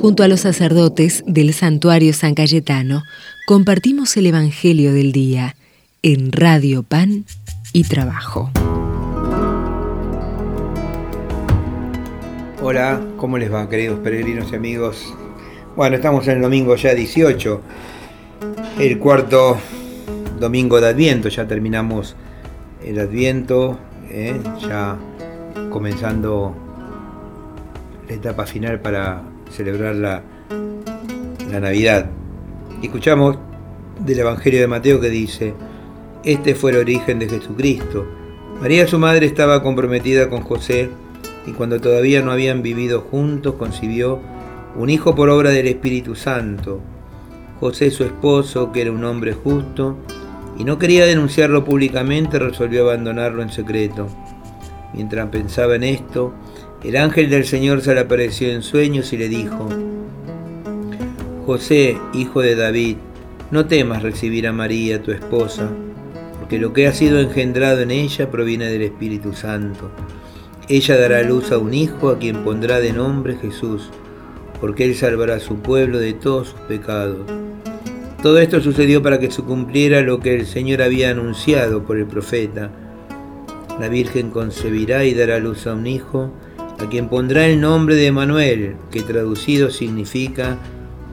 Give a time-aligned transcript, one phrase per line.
[0.00, 3.02] Junto a los sacerdotes del santuario San Cayetano,
[3.48, 5.56] compartimos el Evangelio del Día
[6.02, 7.24] en Radio Pan
[7.72, 8.48] y Trabajo.
[12.62, 15.12] Hola, ¿cómo les va queridos peregrinos y amigos?
[15.74, 17.60] Bueno, estamos en el domingo ya 18,
[18.78, 19.58] el cuarto
[20.38, 22.14] domingo de Adviento, ya terminamos
[22.84, 23.80] el Adviento,
[24.10, 24.40] ¿eh?
[24.60, 24.96] ya
[25.70, 26.54] comenzando
[28.08, 30.22] la etapa final para celebrar la,
[31.50, 32.06] la Navidad.
[32.82, 33.38] escuchamos
[34.04, 35.54] del Evangelio de Mateo que dice,
[36.24, 38.06] este fue el origen de Jesucristo.
[38.60, 40.90] María su madre estaba comprometida con José
[41.46, 44.20] y cuando todavía no habían vivido juntos concibió
[44.76, 46.80] un hijo por obra del Espíritu Santo.
[47.60, 49.96] José su esposo, que era un hombre justo,
[50.56, 54.08] y no quería denunciarlo públicamente, resolvió abandonarlo en secreto.
[54.92, 56.32] Mientras pensaba en esto,
[56.84, 59.68] el ángel del Señor se le apareció en sueños y le dijo,
[61.44, 62.96] José, hijo de David,
[63.50, 65.70] no temas recibir a María, tu esposa,
[66.38, 69.90] porque lo que ha sido engendrado en ella proviene del Espíritu Santo.
[70.68, 73.90] Ella dará luz a un hijo a quien pondrá de nombre Jesús,
[74.60, 77.26] porque él salvará a su pueblo de todos sus pecados.
[78.22, 82.06] Todo esto sucedió para que se cumpliera lo que el Señor había anunciado por el
[82.06, 82.70] profeta.
[83.80, 86.32] La Virgen concebirá y dará luz a un hijo,
[86.78, 90.56] a quien pondrá el nombre de Manuel, que traducido significa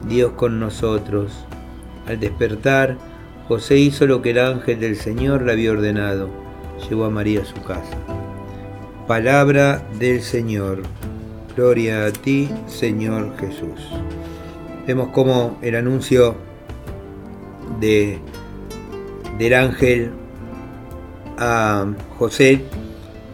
[0.08, 1.32] Dios con nosotros.
[2.06, 2.96] Al despertar,
[3.48, 6.28] José hizo lo que el ángel del Señor le había ordenado.
[6.88, 7.96] Llevó a María a su casa.
[9.06, 10.82] Palabra del Señor.
[11.56, 13.90] Gloria a ti, Señor Jesús.
[14.86, 16.36] Vemos cómo el anuncio
[17.80, 18.18] de,
[19.38, 20.10] del ángel
[21.38, 21.86] a
[22.18, 22.62] José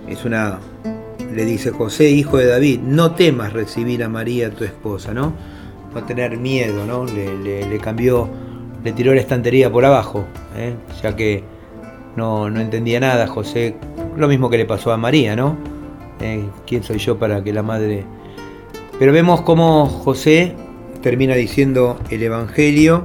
[0.08, 0.60] es una
[1.34, 5.32] le dice José, hijo de David, no temas recibir a María tu esposa, ¿no?
[5.94, 7.04] No tener miedo, ¿no?
[7.04, 8.28] Le, cambió,
[8.84, 10.24] le tiró la estantería por abajo,
[10.56, 10.74] ¿eh?
[11.02, 11.44] ya que
[12.16, 13.76] no, no entendía nada José
[14.16, 15.56] lo mismo que le pasó a María, ¿no?
[16.20, 18.04] Eh, ¿Quién soy yo para que la madre...
[18.98, 20.54] Pero vemos cómo José
[21.02, 23.04] termina diciendo el Evangelio.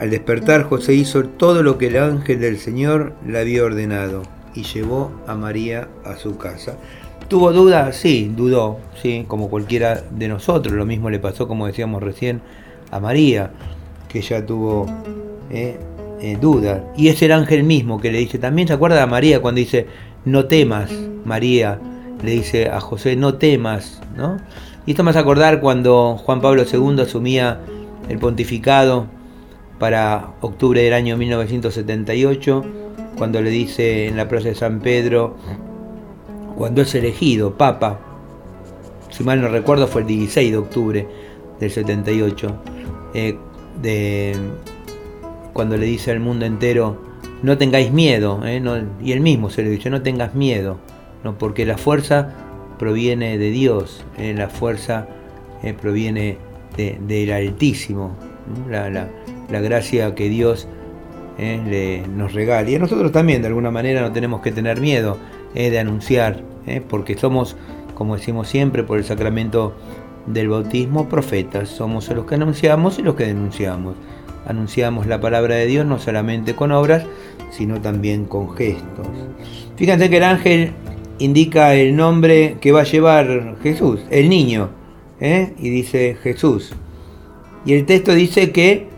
[0.00, 4.22] Al despertar José hizo todo lo que el ángel del Señor le había ordenado
[4.54, 6.76] y llevó a María a su casa.
[7.28, 7.96] ¿Tuvo dudas?
[7.96, 10.74] Sí, dudó, sí, como cualquiera de nosotros.
[10.74, 12.42] Lo mismo le pasó, como decíamos recién,
[12.90, 13.50] a María,
[14.08, 14.86] que ya tuvo
[15.50, 15.78] eh,
[16.20, 16.82] eh, dudas.
[16.96, 19.86] Y es el ángel mismo que le dice, también se acuerda a María cuando dice,
[20.24, 20.92] no temas,
[21.24, 21.80] María,
[22.22, 24.36] le dice a José, no temas, ¿no?
[24.86, 27.60] Y esto me hace acordar cuando Juan Pablo II asumía
[28.08, 29.06] el pontificado
[29.78, 32.64] para octubre del año 1978,
[33.16, 35.36] cuando le dice en la plaza de San Pedro,
[36.56, 38.00] cuando es elegido Papa,
[39.10, 41.08] si mal no recuerdo fue el 16 de octubre
[41.60, 42.56] del 78,
[43.14, 43.36] eh,
[43.80, 44.34] de,
[45.52, 46.96] cuando le dice al mundo entero,
[47.42, 48.62] no tengáis miedo, eh,
[49.02, 50.78] y él mismo se le dice, no tengas miedo,
[51.24, 52.32] no, porque la fuerza
[52.78, 55.06] proviene de Dios, eh, la fuerza
[55.80, 56.38] proviene
[56.76, 58.16] del Altísimo,
[58.68, 59.08] la,
[59.60, 60.66] gracia que Dios
[61.38, 62.68] le, nos regala.
[62.68, 65.18] Y a nosotros también, de alguna manera, no tenemos que tener miedo
[65.54, 66.42] de anunciar,
[66.88, 67.56] porque somos,
[67.94, 69.74] como decimos siempre, por el sacramento
[70.26, 71.68] del bautismo, profetas.
[71.68, 73.96] Somos los que anunciamos y los que denunciamos.
[74.46, 77.04] Anunciamos la palabra de Dios no solamente con obras,
[77.50, 79.06] sino también con gestos.
[79.76, 80.72] Fíjense que el ángel
[81.18, 84.70] indica el nombre que va a llevar Jesús, el niño,
[85.20, 85.54] ¿eh?
[85.58, 86.72] y dice Jesús.
[87.64, 88.88] Y el texto dice que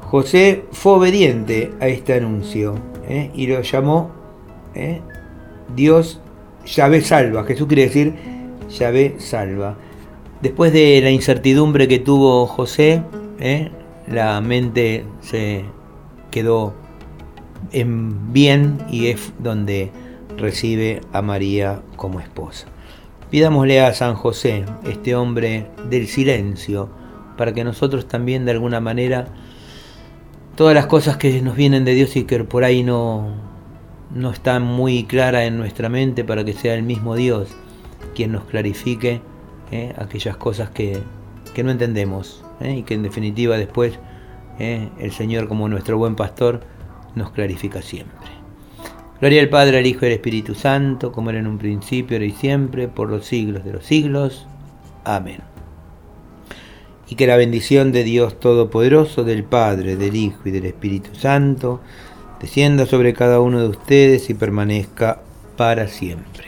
[0.00, 2.76] José fue obediente a este anuncio
[3.06, 3.30] ¿eh?
[3.34, 4.10] y lo llamó
[4.74, 5.02] ¿eh?
[5.74, 6.20] Dios
[6.66, 7.44] Yahvé salva.
[7.44, 8.14] Jesús quiere decir
[8.68, 9.76] Yahvé salva.
[10.42, 13.02] Después de la incertidumbre que tuvo José,
[14.06, 15.64] la mente se
[16.30, 16.74] quedó
[17.72, 19.90] en bien y es donde
[20.38, 22.66] recibe a María como esposa.
[23.30, 26.88] Pidámosle a San José, este hombre del silencio,
[27.36, 29.28] para que nosotros también de alguna manera,
[30.56, 33.49] todas las cosas que nos vienen de Dios y que por ahí no,
[34.14, 37.54] no están muy claras en nuestra mente, para que sea el mismo Dios
[38.14, 39.20] quien nos clarifique
[39.70, 41.00] eh, aquellas cosas que,
[41.54, 43.98] que no entendemos eh, y que en definitiva después
[44.58, 46.60] eh, el Señor como nuestro buen pastor
[47.14, 48.40] nos clarifica siempre.
[49.20, 52.26] Gloria al Padre, al Hijo y al Espíritu Santo, como era en un principio, ahora
[52.26, 54.46] y siempre, por los siglos de los siglos.
[55.04, 55.40] Amén.
[57.08, 61.80] Y que la bendición de Dios Todopoderoso, del Padre, del Hijo y del Espíritu Santo,
[62.40, 65.20] descienda sobre cada uno de ustedes y permanezca
[65.56, 66.46] para siempre.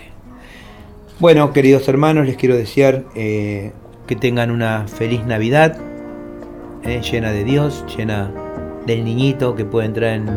[1.19, 3.73] Bueno, queridos hermanos, les quiero desear eh,
[4.07, 5.77] que tengan una feliz Navidad,
[6.83, 8.31] eh, llena de Dios, llena
[8.87, 10.29] del niñito que puede entrar en,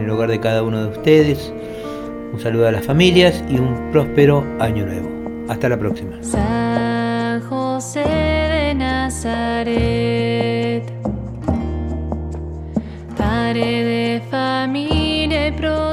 [0.00, 1.52] el hogar de cada uno de ustedes.
[2.32, 5.08] Un saludo a las familias y un próspero año nuevo.
[5.48, 6.16] Hasta la próxima.
[6.22, 8.74] San José de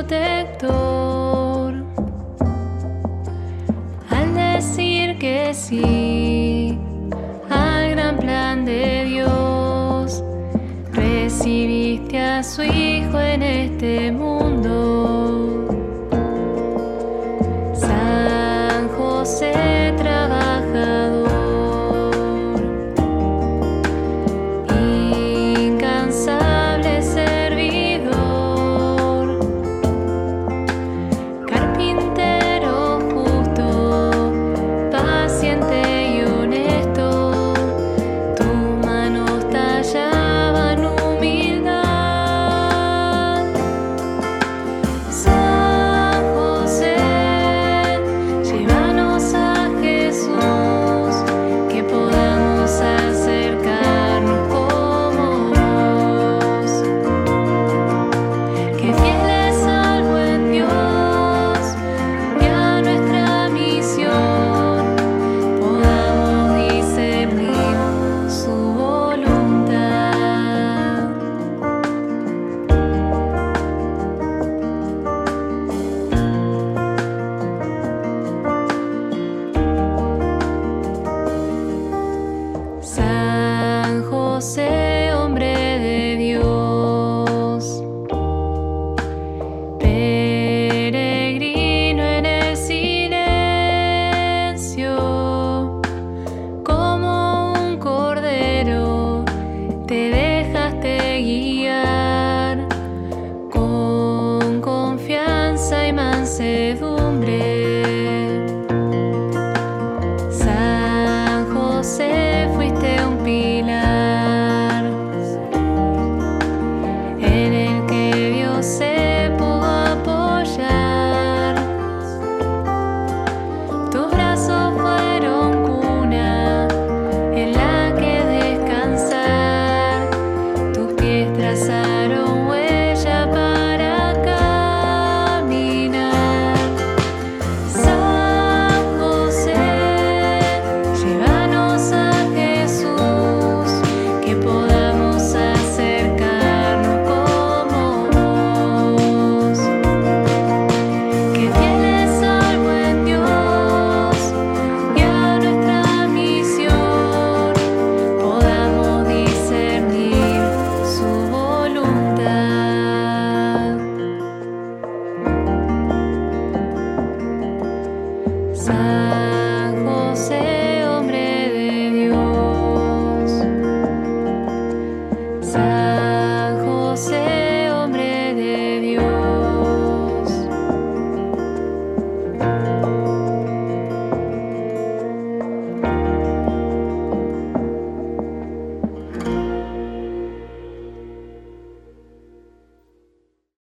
[0.02, 0.06] Al
[4.34, 6.80] decir que sí
[7.50, 10.24] al gran plan de Dios,
[10.94, 14.59] recibiste a su Hijo en este mundo.